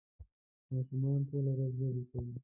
ماشومان 0.73 1.19
ټوله 1.29 1.51
ورځ 1.55 1.71
لوبې 1.79 2.03
کوي 2.09 2.33